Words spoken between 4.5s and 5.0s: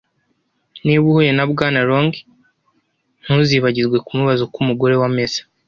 umugore